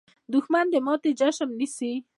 دښمن 0.33 0.65
د 0.73 0.75
ماتې 0.85 1.11
جشن 1.19 1.49
نیسي 1.59 1.93